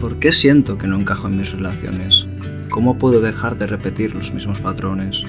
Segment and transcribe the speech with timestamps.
[0.00, 2.26] ¿Por qué siento que no encajo en mis relaciones?
[2.70, 5.22] ¿Cómo puedo dejar de repetir los mismos patrones?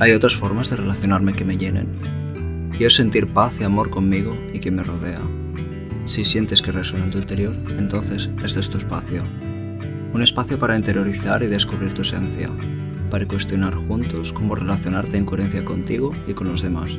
[0.00, 2.68] Hay otras formas de relacionarme que me llenen.
[2.76, 5.22] Quiero sentir paz y amor conmigo y quien me rodea.
[6.04, 9.22] Si sientes que resuena en tu interior, entonces este es tu espacio.
[10.12, 12.50] Un espacio para interiorizar y descubrir tu esencia,
[13.10, 16.90] para cuestionar juntos cómo relacionarte en coherencia contigo y con los demás,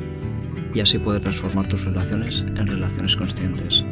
[0.74, 3.84] y así poder transformar tus relaciones en relaciones conscientes.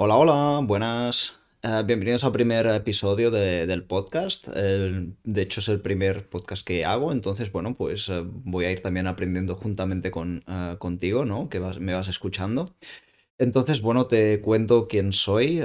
[0.00, 1.40] Hola, hola, buenas.
[1.60, 4.46] Eh, bienvenidos al primer episodio del podcast.
[4.46, 8.80] de hecho, es el primer podcast que hago, entonces, bueno, pues eh, voy a ir
[8.80, 11.48] también aprendiendo juntamente con, eh, contigo, ¿no?
[11.48, 12.76] Que me vas escuchando.
[13.38, 15.60] Entonces, bueno, te cuento quién soy.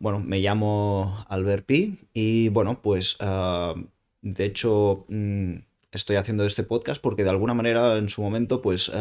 [0.00, 3.18] bueno, me llamo Albert Pi y, bueno, pues,
[4.22, 5.54] de hecho, mm,
[5.92, 8.92] estoy haciendo este podcast porque de alguna manera en su momento, pues,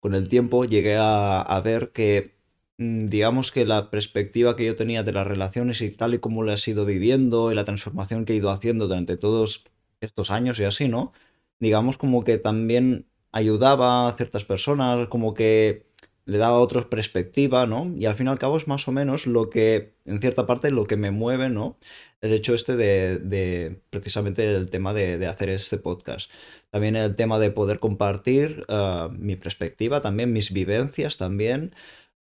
[0.00, 2.34] con el tiempo llegué a ver que
[2.78, 6.66] digamos que la perspectiva que yo tenía de las relaciones y tal y como las
[6.66, 9.64] he ido viviendo y la transformación que he ido haciendo durante todos
[10.00, 11.12] estos años y así, ¿no?
[11.60, 15.86] Digamos como que también ayudaba a ciertas personas, como que
[16.26, 17.92] le daba otra perspectiva, ¿no?
[17.96, 20.70] Y al fin y al cabo es más o menos lo que, en cierta parte,
[20.70, 21.78] lo que me mueve, ¿no?
[22.22, 26.30] El hecho este de, precisamente el tema de, hacer este podcast.
[26.70, 31.74] También el tema de poder compartir ah, mi perspectiva, también mis vivencias, también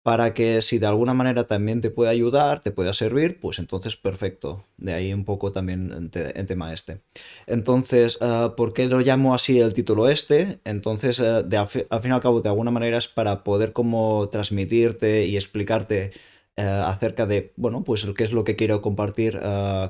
[0.03, 3.95] para que si de alguna manera también te puede ayudar, te pueda servir, pues entonces
[3.97, 4.65] perfecto.
[4.77, 7.01] De ahí un poco también el tema este.
[7.47, 10.59] Entonces, ah, ¿por qué lo llamo así el título este?
[10.63, 14.29] Entonces, ah, de, al, fin y al cabo, de alguna manera es para poder como
[14.29, 16.11] transmitirte y explicarte
[16.57, 19.39] ah, acerca de, bueno, pues qué es lo que quiero compartir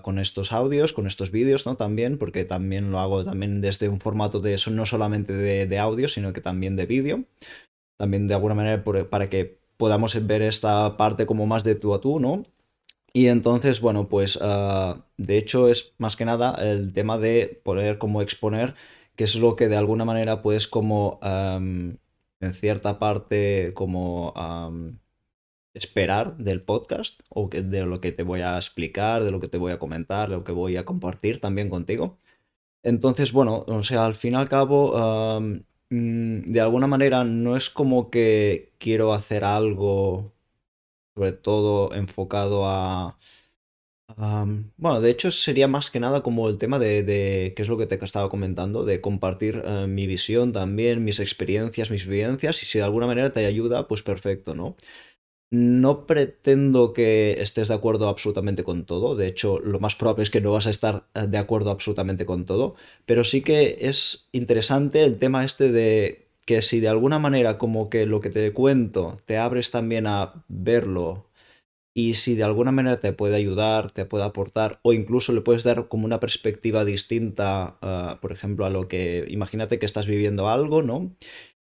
[0.01, 1.75] con estos audios, con estos vídeos, ¿no?
[1.77, 6.33] También, porque también lo hago también desde un formato de, no solamente de audio, sino
[6.33, 7.25] que también de vídeo.
[7.99, 12.01] También de alguna manera para que podamos ver esta parte como más de tú a
[12.01, 12.43] tú, ¿no?
[13.13, 17.97] Y entonces, bueno, pues ah, de hecho es más que nada el tema de poder
[17.97, 18.75] como exponer
[19.15, 24.33] qué es lo que de alguna manera puedes como en cierta parte como
[25.73, 29.57] esperar del podcast o de lo que te voy a explicar, de lo que te
[29.57, 32.17] voy a comentar, de lo que voy a compartir también contigo.
[32.83, 35.41] Entonces, bueno, o sea, al fin y al cabo,
[35.89, 40.33] de alguna manera no es como que quiero hacer algo,
[41.15, 43.19] sobre todo enfocado a...
[44.77, 47.77] bueno, de hecho sería más que nada como el tema de, de qué es lo
[47.77, 52.65] que te estaba comentando, de compartir eh, mi visión también, mis experiencias, mis vivencias, y
[52.65, 54.75] si de alguna manera te ayuda, pues perfecto, ¿no?
[55.51, 60.29] No pretendo que estés de acuerdo absolutamente con todo, de hecho lo más probable es
[60.29, 62.75] que no vas a estar eh, de acuerdo absolutamente con todo,
[63.07, 67.89] pero sí que es interesante el tema este de que si de alguna manera como
[67.89, 71.25] que lo que te cuento te abres también a verlo
[71.93, 75.63] y si de alguna manera te puede ayudar, te puede aportar o incluso le puedes
[75.63, 80.49] dar como una perspectiva distinta, ah, por ejemplo, a lo que imagínate que estás viviendo
[80.49, 81.15] algo, ¿no?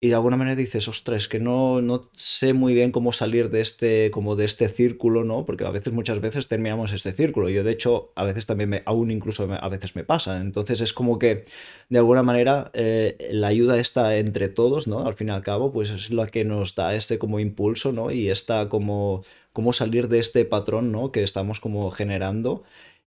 [0.00, 3.60] Y de alguna manera dices, ostras, que no, no sé muy bien cómo salir de
[3.60, 5.44] este, como de este círculo, ¿no?
[5.44, 7.48] Porque a veces, muchas veces terminamos este círculo.
[7.48, 10.36] Yo, de hecho, a veces también, me, aún incluso a veces me pasa.
[10.40, 11.46] Entonces es como que,
[11.88, 15.04] de alguna manera, eh, la ayuda está entre todos, ¿no?
[15.04, 18.12] Al fin y al cabo, pues es la que nos da este como impulso, ¿no?
[18.12, 21.10] Y está como, cómo salir de este patrón, ¿no?
[21.10, 22.62] Que estamos como generando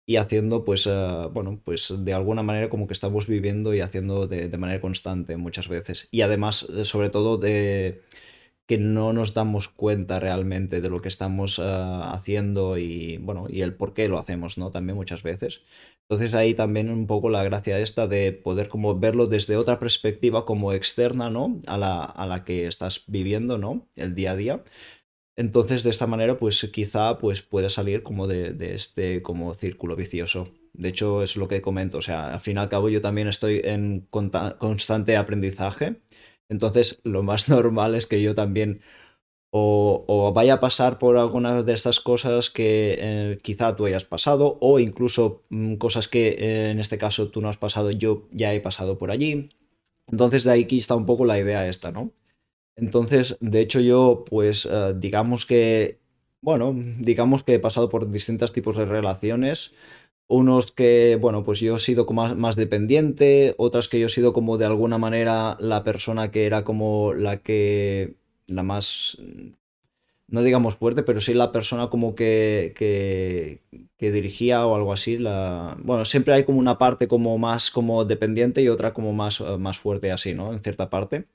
[0.06, 4.28] y haciendo, pues, eh, bueno, pues de alguna manera como que estamos viviendo y haciendo
[4.28, 6.07] de, manera constante muchas veces.
[6.12, 8.01] Y además, eh, sobre todo, de
[8.67, 13.62] que no nos damos cuenta realmente de lo que estamos eh, haciendo y, bueno, y
[13.62, 14.72] el por qué lo hacemos, ¿no?
[14.72, 15.63] También muchas veces.
[16.09, 20.45] Entonces ahí también un poco la gracia esta de poder como verlo desde otra perspectiva
[20.45, 21.62] como externa, ¿no?
[21.68, 23.88] A la, a la que estás viviendo, ¿no?
[23.95, 24.63] El día a día
[25.41, 30.50] entonces, de esta manera, pues quizá pues, pueda salir como de, este como círculo vicioso.
[30.74, 31.97] De hecho, es lo que comento.
[31.97, 35.96] O sea, al fin y al cabo yo también estoy en constante aprendizaje.
[36.47, 38.81] Entonces, lo más normal es que yo también
[39.51, 44.60] o, vaya a pasar por algunas de estas cosas que eh, quizá tú hayas pasado,
[44.62, 48.54] o incluso mm, cosas que eh, en este caso tú no has pasado, yo ya
[48.54, 49.50] he pasado por allí.
[50.07, 52.12] Entonces, de aquí está un poco la idea esta, ¿no?
[52.75, 56.00] Entonces, de hecho yo, pues eh, digamos que,
[56.41, 59.73] bueno, digamos que he pasado por distintos tipos de relaciones.
[60.27, 64.33] Unos que, bueno, pues yo he sido como más, dependiente, otras que yo he sido
[64.33, 68.15] como de alguna manera la persona que era como la que,
[68.47, 69.17] la más,
[70.27, 73.62] no digamos fuerte, pero sí la persona como que, que,
[73.97, 75.17] que dirigía o algo así.
[75.17, 79.41] La, bueno, siempre hay como una parte como más como dependiente y otra como más,
[79.59, 80.53] más fuerte así, ¿no?
[80.53, 81.25] En cierta parte.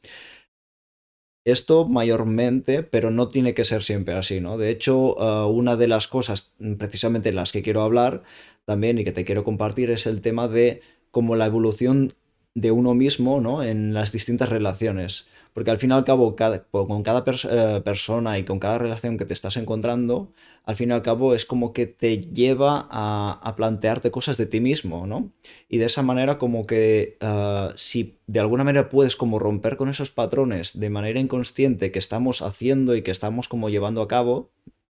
[1.46, 4.58] Esto mayormente, pero no tiene que ser siempre así, ¿no?
[4.58, 8.24] De hecho, uh, una de las cosas mm, precisamente en las que quiero hablar
[8.64, 10.82] también y que te quiero compartir es el tema de
[11.12, 12.14] cómo la evolución
[12.56, 13.62] de uno mismo, ¿no?
[13.62, 15.28] En las distintas relaciones.
[15.56, 19.24] Porque al fin y al cabo, con cada eh, persona y con cada relación que
[19.24, 24.10] te estás encontrando, al fin y al cabo es como que te lleva a, plantearte
[24.10, 25.32] cosas de ti mismo, ¿no?
[25.70, 29.88] Y de esa manera como que ah, si de alguna manera puedes como romper con
[29.88, 34.50] esos patrones de manera inconsciente que estamos haciendo y que estamos como llevando a cabo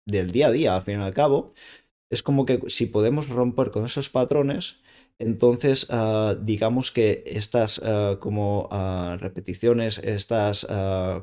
[0.07, 1.53] del día a día, al fin y al cabo,
[2.09, 4.79] es como que si podemos romper con esos patrones,
[5.19, 10.65] entonces, ah, digamos que estas ah, como ah, repeticiones, estas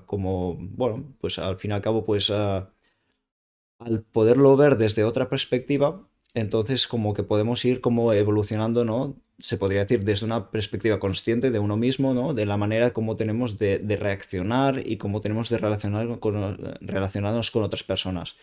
[0.07, 6.09] como, bueno, pues al fin y al cabo, pues al poderlo ver desde otra perspectiva,
[6.35, 9.17] entonces como que podemos ir como evolucionando, ¿no?
[9.39, 12.35] Se podría decir desde una perspectiva consciente de uno mismo, ¿no?
[12.35, 18.37] De la manera como tenemos de, reaccionar y cómo tenemos de relacionarnos con otras personas.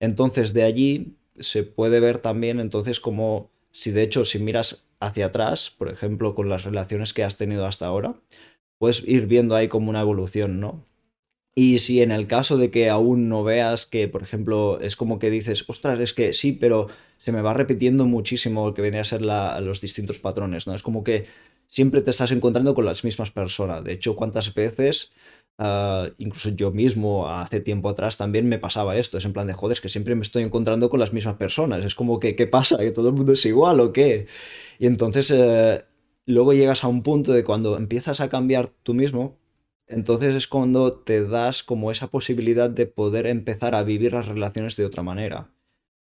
[0.00, 5.26] Entonces, de allí se puede ver también, entonces, como si de hecho, si miras hacia
[5.26, 8.14] atrás, por ejemplo, con las relaciones que has tenido hasta ahora,
[8.78, 10.84] puedes ir viendo ahí como una evolución, ¿no?
[11.58, 15.18] Y si en el caso de que aún no veas que, por ejemplo, es como
[15.18, 19.00] que dices, ostras, es que sí, pero se me va repitiendo muchísimo lo que venía
[19.00, 20.74] a ser los distintos patrones, ¿no?
[20.74, 21.26] Es como que
[21.66, 23.82] siempre te estás encontrando con las mismas personas.
[23.84, 25.12] De hecho, ¿cuántas veces
[25.58, 29.18] Ah, incluso yo mismo hace tiempo atrás también me pasaba esto.
[29.18, 31.84] Es en plan de joder, es que siempre me estoy encontrando con las mismas personas.
[31.84, 32.78] Es como que, ¿qué pasa?
[32.78, 34.26] ¿Que todo el mundo es igual o qué?
[34.78, 35.84] Y entonces eh,
[36.26, 39.38] luego llegas a un punto de cuando empiezas a cambiar tú mismo,
[39.86, 44.76] entonces es cuando te das como esa posibilidad de poder empezar a vivir las relaciones
[44.76, 45.52] de otra manera.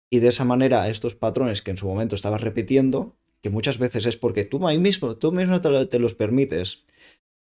[0.10, 4.06] Y de esa manera, estos patrones que en su momento estabas repitiendo, que muchas veces
[4.06, 6.84] es porque tú mismo, tú mismo te los permites,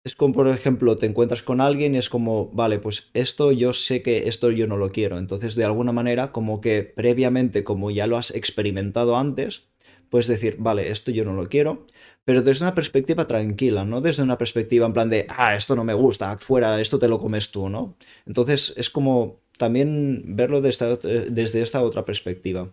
[0.04, 3.72] es como, por ejemplo, te encuentras con alguien y es como, vale, pues esto yo
[3.72, 5.18] sé que esto yo no lo quiero.
[5.18, 9.68] Entonces, de alguna manera, como que previamente, como ya lo has experimentado antes,
[10.10, 11.86] puedes decir, vale, esto yo no lo quiero,
[12.24, 15.84] pero desde una perspectiva tranquila, no desde una perspectiva en plan de, ah, esto no
[15.84, 17.96] me gusta, fuera, esto te lo comes tú, ¿no?
[18.26, 22.72] Entonces, es como también verlo desde, esta otra perspectiva.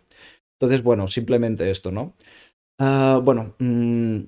[0.60, 2.16] Entonces, bueno, simplemente esto, ¿no?
[2.80, 4.20] Ah, bueno, mm,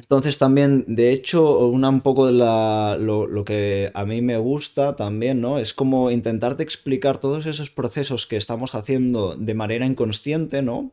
[0.00, 5.40] entonces también, de hecho, una, un poco de lo, que a mí me gusta también,
[5.42, 5.58] ¿no?
[5.58, 10.92] Es como intentarte explicar todos esos procesos que estamos haciendo de manera inconsciente, ¿no?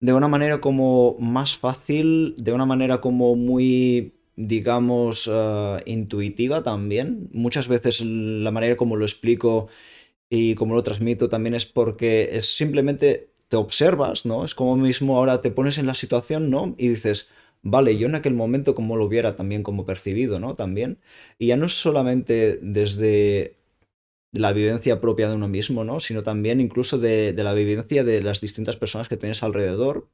[0.00, 7.28] De una manera como más fácil, de una manera como muy, digamos, eh, intuitiva también.
[7.32, 9.68] Muchas veces la manera como lo explico
[10.30, 14.44] y como lo transmito también es porque es simplemente te observas, ¿no?
[14.44, 16.74] Es como mismo ahora te pones en la situación, ¿no?
[16.78, 17.28] Y dices
[17.62, 20.54] vale, yo en aquel momento como lo hubiera también como percibido, ¿no?
[20.56, 20.98] También.
[21.38, 23.60] Y ya no es solamente desde
[24.32, 26.00] la vivencia propia de uno mismo, ¿no?
[26.00, 30.08] Sino también incluso de, la vivencia de las distintas personas que tienes alrededor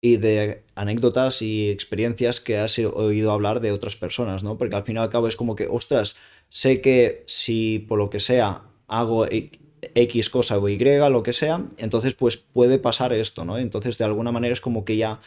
[0.00, 4.58] y de anécdotas y experiencias que has oído hablar de otras personas, ¿no?
[4.58, 6.16] Porque al fin y al cabo es como que, ostras,
[6.48, 9.26] sé que si por lo que sea hago
[9.94, 13.58] X cosa o Y, lo que sea, entonces pues puede pasar esto, ¿no?
[13.58, 15.20] Entonces de alguna manera es como que ya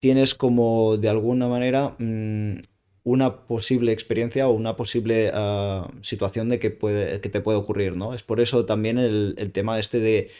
[0.00, 2.60] tienes como de alguna manera mm,
[3.04, 7.96] una posible experiencia o una posible ah, situación de que, puede, que te puede ocurrir,
[7.96, 8.14] ¿no?
[8.14, 10.30] Es por eso también el, tema este de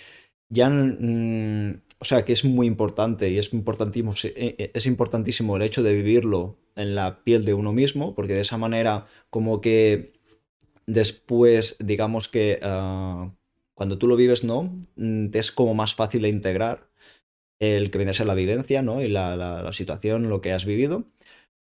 [0.48, 5.56] ya, mm, o sea, que es muy importante y es importantísimo, eh, eh, es importantísimo
[5.56, 9.60] el hecho de vivirlo en la piel de uno mismo, porque de esa manera como
[9.60, 10.12] que
[10.86, 13.30] después, digamos que ah,
[13.74, 14.74] cuando tú lo vives, ¿no?
[14.96, 16.88] Mm, te es como más fácil de integrar
[17.60, 19.02] el que viene a ser la vivencia, ¿no?
[19.02, 21.04] Y la, situación, lo que has vivido.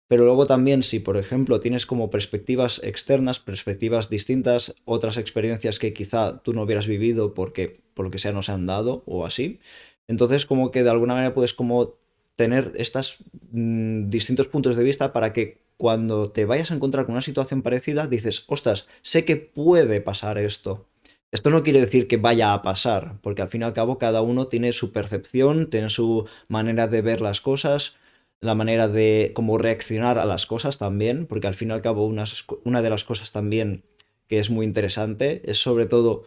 [0.08, 5.94] Pero luego también, si por ejemplo tienes como perspectivas externas, perspectivas distintas, otras experiencias que
[5.94, 9.24] quizá tú no hubieras vivido porque por lo que sea no se han dado o
[9.24, 9.60] así,
[10.06, 11.94] entonces como que de alguna manera puedes como
[12.36, 13.18] tener estos
[13.52, 17.62] mm, distintos puntos de vista para que cuando te vayas a encontrar con una situación
[17.62, 20.86] parecida dices, ostras, sé que puede pasar esto.
[21.34, 24.22] Esto no quiere decir que vaya a pasar, porque al fin y al cabo cada
[24.22, 27.96] uno tiene su percepción, tiene su manera de ver las cosas,
[28.40, 32.06] la manera de cómo reaccionar a las cosas también, porque al fin y al cabo
[32.06, 33.82] una, de las cosas también
[34.28, 36.22] que es muy interesante es sobre todo,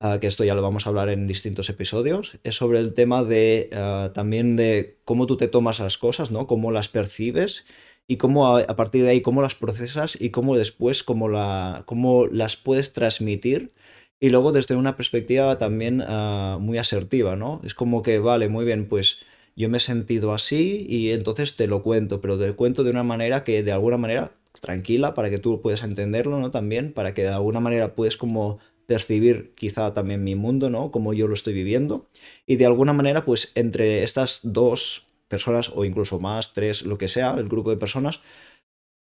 [0.00, 3.24] ah, que esto ya lo vamos a hablar en distintos episodios, es sobre el tema
[3.24, 6.46] de ah, también de cómo tú te tomas las cosas, ¿no?
[6.46, 7.66] Cómo las percibes
[8.08, 12.94] y cómo a, partir de ahí cómo las procesas y cómo después cómo las puedes
[12.94, 13.72] transmitir
[14.20, 17.60] y luego desde una perspectiva también ah, muy asertiva, ¿no?
[17.64, 19.24] Es como que, vale, muy bien, pues
[19.56, 22.90] yo me he sentido así y entonces te lo cuento, pero te lo cuento de
[22.90, 26.50] una manera que de alguna manera tranquila para que tú puedas entenderlo, ¿no?
[26.50, 30.90] También, para que de alguna manera puedes como percibir quizá también mi mundo, ¿no?
[30.90, 32.08] Como yo lo estoy viviendo.
[32.46, 37.08] Y de alguna manera, pues entre estas dos personas, o incluso más, tres, lo que
[37.08, 38.20] sea, el grupo de personas,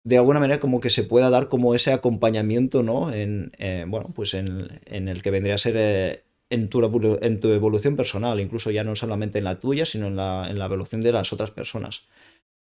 [0.08, 3.12] de alguna manera como que se pueda dar como ese acompañamiento, ¿no?
[3.12, 6.80] En, eh, bueno, pues en, el que vendría a ser eh, en, tu,
[7.22, 10.60] en tu evolución personal, incluso ya no solamente en la tuya, sino en la, en
[10.60, 12.04] la evolución de las otras personas.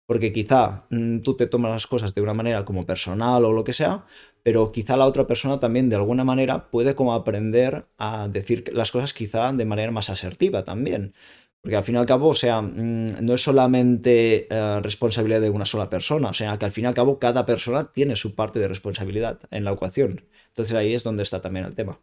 [0.06, 3.62] Porque quizá mm, tú te tomas las cosas de una manera como personal o lo
[3.62, 4.06] que sea,
[4.42, 8.90] pero quizá la otra persona también de alguna manera puede como aprender a decir las
[8.90, 11.14] cosas quizá de manera más asertiva también.
[11.62, 15.50] Porque al fin y al cabo, o sea, mm, no es solamente eh, responsabilidad de
[15.50, 18.34] una sola persona, o sea, que al fin y al cabo cada persona tiene su
[18.34, 20.24] parte de responsabilidad en la ecuación.
[20.48, 22.00] Entonces ahí es donde está también el tema.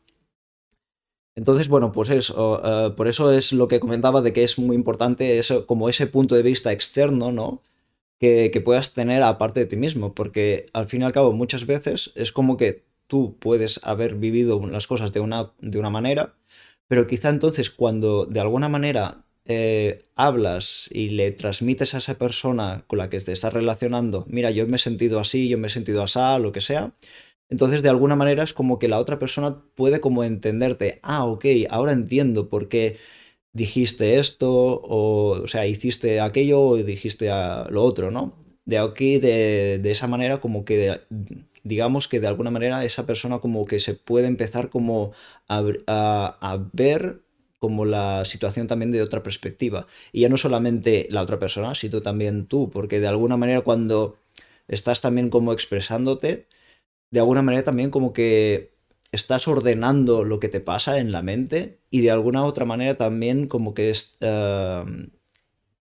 [1.36, 4.76] Entonces, bueno, pues eso, eh, por eso es lo que comentaba de que es muy
[4.76, 7.62] importante eso, como ese punto de vista externo, ¿no?
[8.20, 12.12] que, puedas tener aparte de ti mismo, porque al fin y al cabo muchas veces
[12.16, 16.36] es como que tú puedes haber vivido las cosas de una, de una manera,
[16.88, 22.84] pero quizá entonces cuando de alguna manera eh, hablas y le transmites a esa persona
[22.88, 25.70] con la que te estás relacionando, mira, yo me he sentido así, yo me he
[25.70, 26.94] sentido así, lo que sea,
[27.50, 31.46] entonces de alguna manera es como que la otra persona puede como entenderte, ah, ok,
[31.70, 32.98] ahora entiendo por qué
[33.54, 37.27] dijiste esto, o, o sea, hiciste aquello o dijiste
[37.70, 38.36] lo otro, ¿no?
[38.66, 41.01] De aquí, de, esa manera, como que,
[41.63, 45.13] digamos que de alguna manera esa persona como que se puede empezar como
[45.48, 47.22] a, a, ver
[47.60, 49.88] como la situación también de otra perspectiva.
[50.12, 54.18] Y ya no solamente la otra persona, sino también tú, porque de alguna manera cuando
[54.68, 56.48] estás también como expresándote,
[57.12, 58.74] de alguna manera también como que
[59.12, 63.48] estás ordenando lo que te pasa en la mente y de alguna otra manera también
[63.48, 65.12] como que es em,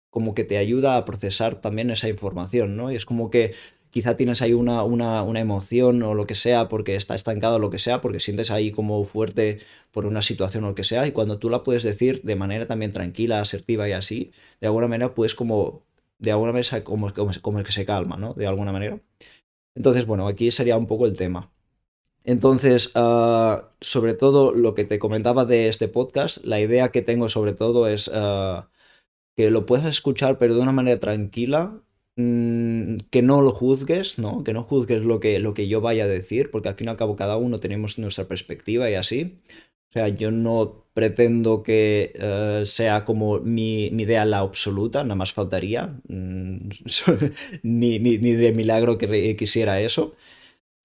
[0.10, 2.92] como que te ayuda a procesar también esa información, ¿no?
[2.92, 3.54] Y es como que
[3.92, 7.60] quizá tienes ahí una, una, una emoción o lo que sea porque está estancado o
[7.60, 9.60] lo que sea, porque sientes ahí como fuerte
[9.92, 12.68] por una situación o lo que sea, y cuando tú la puedes decir de manera
[12.68, 14.32] también tranquila, asertiva y así,
[14.62, 15.84] de alguna manera puedes como,
[16.20, 18.34] de alguna manera como, como, el que se calma, ¿no?
[18.34, 19.00] De alguna manera.
[19.76, 21.52] Entonces, bueno, aquí sería un poco el tema.
[22.24, 27.30] Entonces, ah, sobre todo lo que te comentaba de este podcast, la idea que tengo
[27.30, 28.70] sobre todo es ah,
[29.36, 31.82] que lo puedas escuchar pero de una manera tranquila,
[32.20, 34.44] que no lo juzgues, ¿no?
[34.44, 36.90] Que no juzgues lo que, lo que yo vaya a decir, porque al fin y
[36.92, 39.40] al cabo cada uno tenemos nuestra perspectiva y así.
[39.90, 45.34] O sea, yo no pretendo que eh, sea como mi, idea la absoluta, nada más
[45.34, 46.70] faltaría, mm,
[47.64, 50.16] ni, ni, ni de milagro que quisiera eso.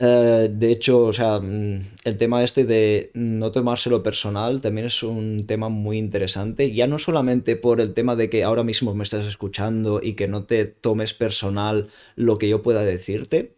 [0.00, 5.02] Eh, de hecho, o sea, mm, el tema este de no tomárselo personal también es
[5.04, 9.04] un tema muy interesante, ya no solamente por el tema de que ahora mismo me
[9.04, 13.54] estás escuchando y que no te tomes personal lo que yo pueda decirte,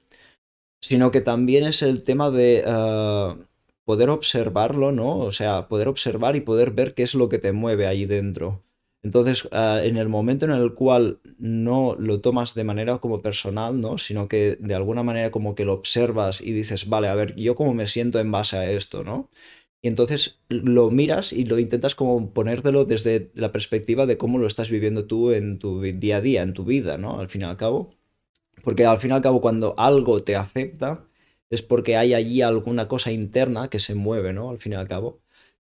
[0.82, 3.36] sino que también es el tema de eh,
[3.84, 5.18] poder observarlo, ¿no?
[5.20, 8.65] O sea, poder observar y poder ver qué es lo que te mueve ahí dentro.
[9.06, 13.80] Entonces, ah, en el momento en el cual no lo tomas de manera como personal,
[13.80, 13.98] ¿no?
[13.98, 17.54] Sino que de alguna manera como que lo observas y dices, vale, a ver, yo
[17.54, 19.30] cómo me siento en base a esto, ¿no?
[19.80, 24.48] Y entonces lo miras y lo intentas como ponértelo desde la perspectiva de cómo lo
[24.48, 27.20] estás viviendo tú en tu día a día, en tu vida, ¿no?
[27.20, 27.94] Al fin y al cabo.
[28.64, 31.06] Porque al fin y al cabo cuando algo te afecta
[31.50, 34.50] es porque hay allí alguna cosa interna que se mueve, ¿no?
[34.50, 35.20] Al fin y al cabo.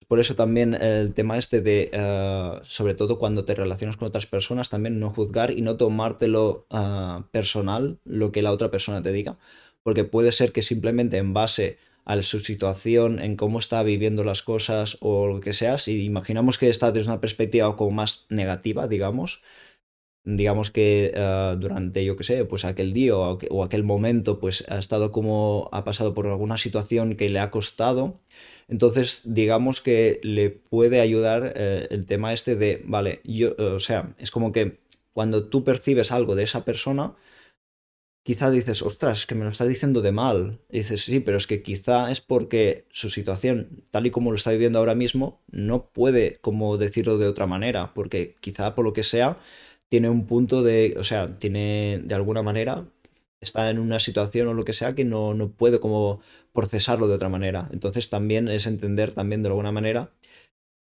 [0.08, 4.26] Por eso también el tema este de, eh, sobre todo cuando te relacionas con otras
[4.26, 9.12] personas, también no juzgar y no tomártelo uh, personal lo que la otra persona te
[9.12, 9.38] diga,
[9.82, 14.42] porque puede ser que simplemente en base a su situación, en cómo está viviendo las
[14.42, 18.88] cosas o lo que sea, si imaginamos que está desde una perspectiva como más negativa,
[18.88, 19.42] digamos,
[20.24, 24.78] digamos que uh, durante, yo qué sé, pues aquel día o aquel momento, pues ha
[24.78, 28.20] estado como, ha pasado por alguna situación que le ha costado,
[28.68, 34.14] entonces, digamos que le puede ayudar eh, el tema este de, vale, yo, o sea,
[34.18, 34.80] es como que
[35.12, 37.14] cuando tú percibes algo de esa persona,
[38.24, 40.60] quizá dices, ostras, es que me lo está diciendo de mal.
[40.70, 44.36] Y dices, sí, pero es que quizá es porque su situación, tal y como lo
[44.36, 48.92] está viviendo ahora mismo, no puede como decirlo de otra manera, porque quizá por lo
[48.92, 49.38] que sea,
[49.88, 52.86] tiene un punto de, o sea, tiene de alguna manera
[53.42, 56.20] está en una situación o lo que sea que no, no puede como
[56.52, 57.68] procesarlo de otra manera.
[57.72, 60.12] Entonces también es entender también de alguna manera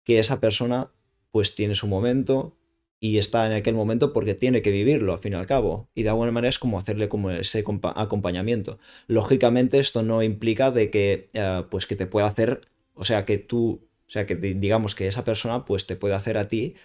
[0.06, 0.92] que esa persona
[1.32, 2.56] pues tiene su momento
[3.00, 5.90] y está en aquel momento porque tiene que vivirlo al fin y al cabo.
[5.96, 7.64] Y de alguna manera es como hacerle como ese
[7.96, 8.80] acompañamiento.
[9.08, 12.62] Lógicamente esto no implica de que eh, pues que te pueda hacer,
[12.94, 16.38] o sea que tú, o sea que digamos que esa persona pues te puede hacer
[16.38, 16.76] a ti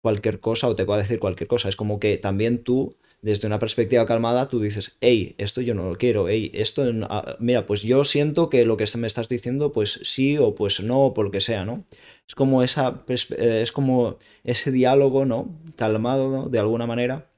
[0.00, 1.68] cualquier cosa o te pueda decir cualquier cosa.
[1.68, 5.88] Es como que también tú desde una perspectiva calmada, tú dices, hey, esto yo no
[5.88, 9.72] lo quiero, hey, esto, ah, mira, pues yo siento que lo que me estás diciendo,
[9.72, 11.84] pues sí o pues no, por lo que sea, ¿no?
[12.28, 15.58] Es como, esa, eh, es como ese diálogo, ¿no?
[15.76, 16.48] Calmado.
[16.48, 17.30] De alguna manera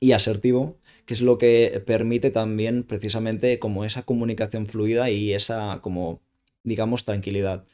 [0.00, 5.80] y asertivo, que es lo que permite también precisamente como esa comunicación fluida y esa
[5.82, 6.20] como,
[6.64, 7.66] digamos, tranquilidad.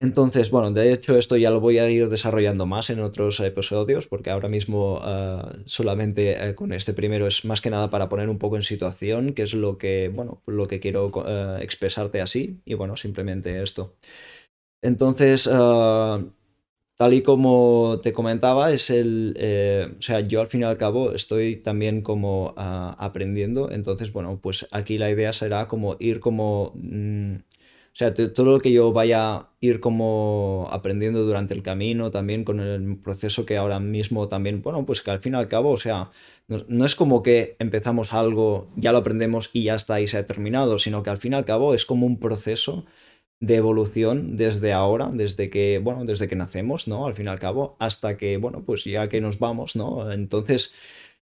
[0.00, 4.06] Entonces, bueno, de hecho esto ya lo voy a ir desarrollando más en otros episodios,
[4.06, 8.28] porque ahora mismo ah, solamente eh, con este primero es más que nada para poner
[8.28, 12.60] un poco en situación, que es lo que, bueno, lo que quiero eh, expresarte así,
[12.66, 13.94] y bueno, simplemente esto.
[14.82, 16.22] Entonces, ah,
[16.96, 20.78] tal y como te comentaba, es el, eh, o sea, yo al fin y al
[20.78, 26.20] cabo estoy también como ah, aprendiendo, entonces, bueno, pues aquí la idea será como ir
[26.20, 26.72] como...
[26.76, 27.36] Mm,
[27.94, 32.42] o sea, todo lo que yo vaya a ir como aprendiendo durante el camino, también
[32.42, 35.70] con el proceso que ahora mismo también, bueno, pues que al fin y al cabo,
[35.70, 36.10] o sea,
[36.48, 40.26] no, es como que empezamos algo, ya lo aprendemos y ya está y se ha
[40.26, 42.84] terminado, sino que al fin y al cabo es como un proceso
[43.38, 47.06] de evolución desde ahora, desde que, bueno, desde que nacemos, ¿no?
[47.06, 50.10] Al fin y al cabo, hasta que, bueno, pues ya que nos vamos, ¿no?
[50.10, 50.74] Entonces,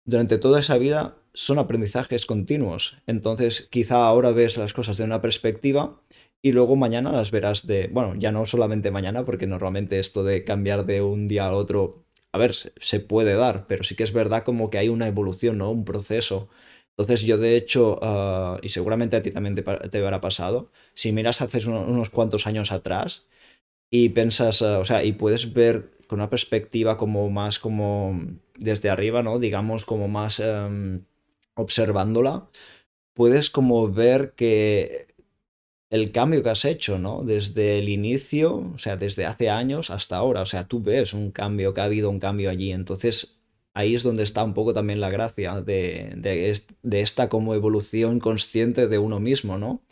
[0.04, 2.98] durante toda esa vida son aprendizajes continuos.
[3.06, 6.00] Entonces, quizá ahora ves las cosas de una perspectiva
[6.42, 10.44] y luego mañana las verás de, bueno, ya no solamente mañana, porque normalmente esto de
[10.44, 14.12] cambiar de un día al otro, a ver, se, puede dar, pero sí que es
[14.12, 15.70] verdad como que hay una evolución, ¿no?
[15.70, 16.48] Un proceso.
[16.96, 21.12] Entonces yo de hecho, ah, y seguramente a ti también te, te habrá pasado, si
[21.12, 23.26] miras hace unos, cuantos años atrás
[23.90, 28.20] y piensas, ah, o sea, y puedes ver con una perspectiva como más como
[28.58, 29.38] desde arriba, ¿no?
[29.38, 31.04] Digamos como más em,
[31.54, 32.48] observándola,
[33.14, 35.09] puedes como ver que
[35.90, 37.24] el cambio que has hecho, ¿no?
[37.24, 41.32] Desde el inicio, o sea, desde hace años hasta ahora, o sea, tú ves un
[41.32, 43.40] cambio, que ha habido un cambio allí, entonces
[43.74, 48.88] ahí es donde está un poco también la gracia de, de, esta como evolución consciente
[48.88, 49.82] de uno mismo, ¿no?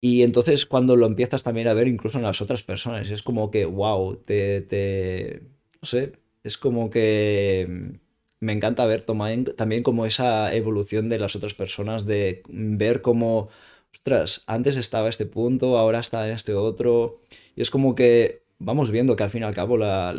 [0.00, 3.50] Y entonces cuando lo empiezas también a ver incluso en las otras personas, es como
[3.50, 5.42] que, wow, te, te
[5.80, 6.12] no sé,
[6.42, 8.00] es como que
[8.40, 13.48] me encanta ver también como esa evolución de las otras personas, de ver cómo
[13.94, 17.20] ostras, antes estaba este punto, ahora está en este otro.
[17.56, 20.12] Y es como que vamos viendo que al fin y al cabo la,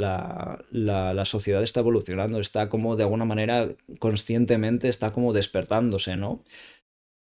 [0.71, 6.43] la, sociedad está evolucionando, está como de alguna manera conscientemente está como despertándose, ¿no?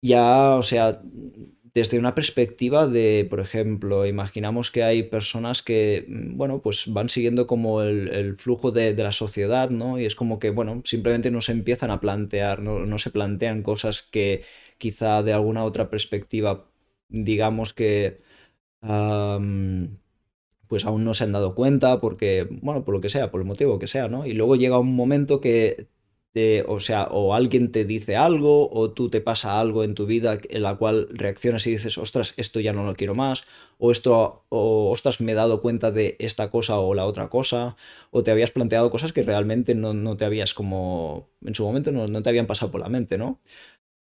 [0.02, 1.02] Ya, o sea,
[1.73, 7.47] desde una perspectiva de, por ejemplo, imaginamos que hay personas que, bueno, pues van siguiendo
[7.47, 9.99] como el, flujo de, la sociedad, ¿no?
[9.99, 13.63] Y es como que, bueno, simplemente no se empiezan a plantear, no, no se plantean
[13.63, 14.43] cosas que
[14.80, 16.72] quizá de alguna otra perspectiva,
[17.10, 18.22] digamos que
[20.68, 23.48] pues aún no se han dado cuenta porque, bueno, por lo que sea, por el
[23.48, 24.26] motivo que sea, ¿no?
[24.28, 25.88] Y luego llega un momento que
[26.32, 30.06] te, o sea, o alguien te dice algo o tú te pasa algo en tu
[30.06, 33.46] vida en la cual reaccionas y dices, ostras, esto ya no lo quiero más,
[33.80, 37.76] o esto, o ostras, me he dado cuenta de esta cosa o la otra cosa,
[38.12, 42.06] o te habías planteado cosas que realmente no, te habías como, en su momento no,
[42.06, 43.39] no te habían pasado por la mente, ¿no?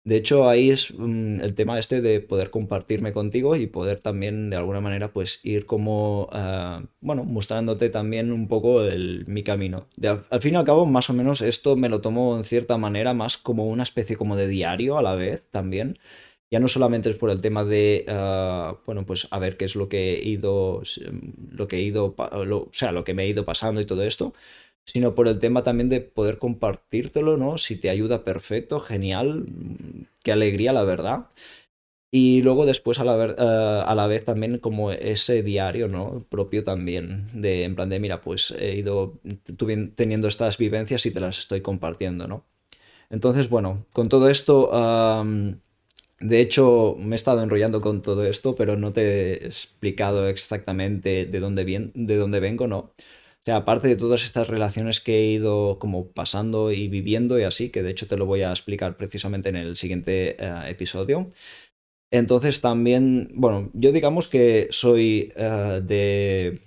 [0.09, 4.49] De hecho, ahí es mm, el tema este de poder compartirme contigo y poder también
[4.49, 8.81] de alguna manera pues ir como, ah, bueno, mostrándote también un poco
[9.27, 9.85] mi camino.
[10.31, 13.13] al fin y al cabo, más o menos esto me lo tomo en cierta manera
[13.13, 15.99] más como una especie como de diario a la vez también.
[16.49, 19.75] Ya no solamente es por el tema de, ah, bueno, pues a ver qué es
[19.75, 20.81] lo que he ido,
[21.51, 24.33] lo que he ido, o sea, lo que me he ido pasando y todo esto,
[24.91, 27.57] sino por el tema también de poder compartírtelo, ¿no?
[27.57, 31.27] Si te ayuda, perfecto, genial, mm, qué alegría, la verdad.
[32.11, 36.25] Y luego después a la, eh, a la vez también como ese diario, ¿no?
[36.29, 39.19] Propio también, de en plan de, mira, pues he ido
[39.95, 42.45] teniendo estas vivencias y te las estoy compartiendo, ¿no?
[43.09, 44.71] Entonces, bueno, con todo esto,
[46.19, 51.25] de hecho, me he estado enrollando con todo esto, pero no te he explicado exactamente
[51.25, 52.91] de dónde, de dónde vengo, ¿no?
[53.41, 57.43] O sea, aparte de todas estas relaciones que he ido como pasando y viviendo y
[57.43, 61.31] así, que de hecho te lo voy a explicar precisamente en el siguiente eh, episodio.
[62.11, 66.61] Entonces también, bueno, yo digamos que soy eh, de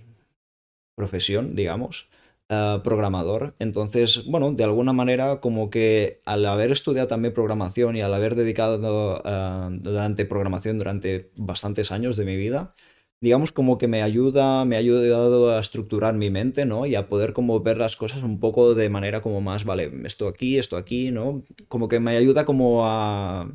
[0.96, 2.08] profesión, digamos,
[2.48, 3.54] eh, programador.
[3.58, 8.35] Entonces, bueno, de alguna manera como que al haber estudiado también programación y al haber
[8.35, 12.74] dedicado durante programación durante bastantes años de mi vida,
[13.22, 16.87] digamos como que me ayuda, me ha ayudado a estructurar mi mente, ¿no?
[16.87, 20.28] Y a poder como ver las cosas un poco de manera como más, vale, esto
[20.28, 21.44] aquí, esto aquí, ¿no?
[21.68, 23.48] Como que me ayuda como a,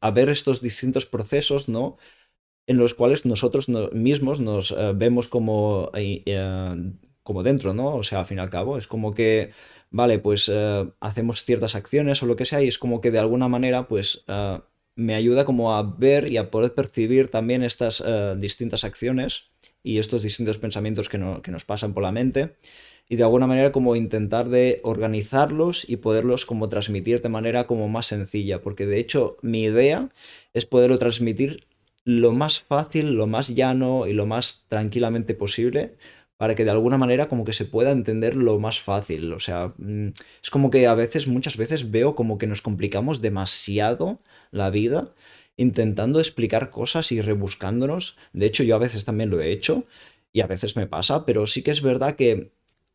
[0.00, 1.96] a ver estos distintos procesos, ¿no?
[2.66, 6.22] En los cuales nosotros mismos nos eh, vemos como, eh,
[7.22, 7.96] como dentro, ¿no?
[7.96, 9.52] O sea, al fin y al cabo, es como que
[9.90, 13.18] vale, pues eh, hacemos ciertas acciones o lo que sea y es como que de
[13.18, 14.60] alguna manera pues eh,
[14.98, 19.44] me ayuda como a ver y a poder percibir también estas eh, distintas acciones
[19.84, 22.56] y estos distintos pensamientos que, que nos pasan por la mente
[23.08, 27.88] y de alguna manera como intentar de organizarlos y poderlos como transmitir de manera como
[27.88, 30.10] más sencilla, porque de hecho mi idea
[30.52, 31.68] es poderlo transmitir
[32.04, 35.94] lo más fácil, lo más llano y lo más tranquilamente posible
[36.38, 39.32] para que de alguna manera como que se pueda entender lo más fácil.
[39.34, 40.08] O sea, mm,
[40.42, 44.20] es como que a veces, muchas veces veo como que nos complicamos demasiado
[44.52, 45.14] la vida
[45.56, 48.16] intentando explicar cosas y rebuscándonos.
[48.32, 49.84] De hecho, yo a veces también lo he hecho
[50.32, 52.52] y a veces me pasa, pero sí que es verdad que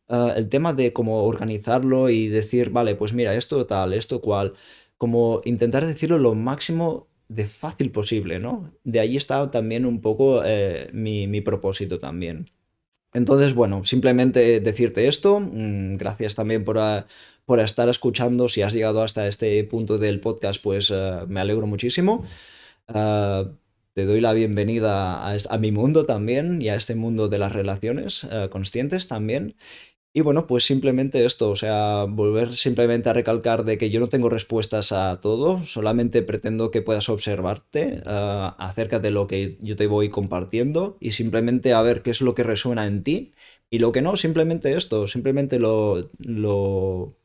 [0.08, 4.54] ah, el tema de cómo organizarlo y decir, vale, pues mira, esto tal, esto cual,
[4.98, 8.72] como intentar decirlo lo máximo de fácil posible, ¿no?
[8.84, 12.50] De ahí está también un poco eh, mi, mi propósito también.
[13.14, 15.40] Entonces, bueno, simplemente decirte esto.
[15.40, 17.06] Mm, gracias también por, ah,
[17.46, 18.48] por, estar escuchando.
[18.48, 22.26] Si has llegado hasta este punto del podcast, pues ah, me alegro muchísimo.
[22.88, 23.44] Ah,
[23.94, 27.52] te doy la bienvenida a, a, mi mundo también y a este mundo de las
[27.52, 29.54] relaciones conscientes también.
[30.16, 34.08] Y bueno, pues simplemente esto, o sea, volver simplemente a recalcar de que yo no
[34.08, 39.74] tengo respuestas a todo, solamente pretendo que puedas observarte uh, acerca de lo que yo
[39.74, 43.32] te voy compartiendo y simplemente a ver qué es lo que resuena en ti
[43.70, 47.16] y lo que no, simplemente esto, simplemente lo, lo,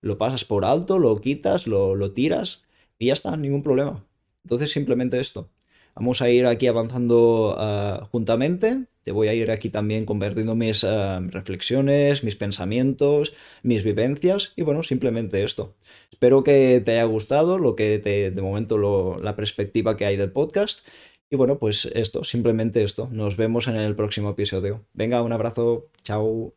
[0.00, 2.62] lo pasas por alto, lo quitas, lo, lo tiras
[2.96, 4.04] y ya está, ningún problema.
[4.44, 5.50] Entonces simplemente esto.
[5.96, 10.84] Vamos a ir aquí avanzando uh, juntamente te voy a ir aquí también convirtiendo mis
[10.84, 15.74] eh, reflexiones, mis pensamientos, mis vivencias y bueno, simplemente esto.
[16.10, 20.32] Espero que te haya gustado lo que te, de momento la perspectiva que hay del
[20.32, 20.86] podcast.
[21.30, 23.08] Y bueno, pues esto, simplemente esto.
[23.12, 24.84] Nos vemos en el próximo episodio.
[24.92, 25.86] Venga, un abrazo.
[26.02, 26.54] Chao.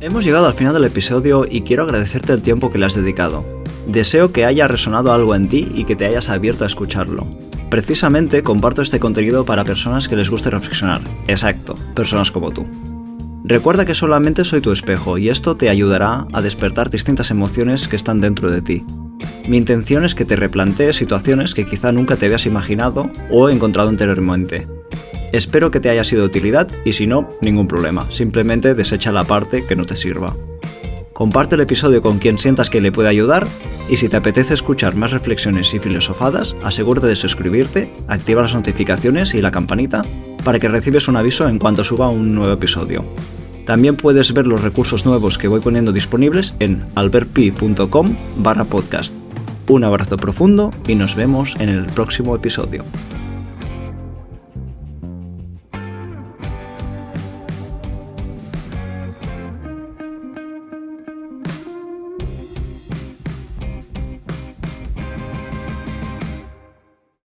[0.00, 3.44] Hemos llegado al final del episodio y quiero agradecerte el tiempo que le has dedicado.
[3.86, 7.47] Deseo que haya resonado algo en ti y que te hayas abierto a escucharlo.
[7.70, 11.02] Precisamente comparto este contenido para personas que les guste reflexionar.
[11.26, 12.66] Exacto, personas como tú.
[13.44, 17.96] Recuerda que solamente soy tu espejo y esto te ayudará a despertar distintas emociones que
[17.96, 18.84] están dentro de ti.
[19.46, 23.88] Mi intención es que te replantees situaciones que quizá nunca te habías imaginado o encontrado
[23.88, 24.66] anteriormente.
[25.32, 29.24] Espero que te haya sido de utilidad y si no, ningún problema, simplemente desecha la
[29.24, 30.34] parte que no te sirva.
[31.18, 33.44] Comparte el episodio con quien sientas que le puede ayudar
[33.90, 39.34] y si te apetece escuchar más reflexiones y filosofadas, asegúrate de suscribirte, activa las notificaciones
[39.34, 40.04] y la campanita
[40.44, 43.04] para que recibes un aviso en cuanto suba un nuevo episodio.
[43.66, 49.12] También puedes ver los recursos nuevos que voy poniendo disponibles en albertpi.com barra podcast.
[49.66, 52.84] Un abrazo profundo y nos vemos en el próximo episodio.